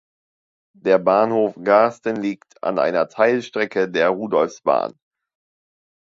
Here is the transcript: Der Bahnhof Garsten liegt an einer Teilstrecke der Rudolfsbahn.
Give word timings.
Der 0.79 0.97
Bahnhof 0.97 1.53
Garsten 1.63 2.15
liegt 2.15 2.63
an 2.63 2.79
einer 2.79 3.07
Teilstrecke 3.07 3.87
der 3.87 4.09
Rudolfsbahn. 4.09 4.95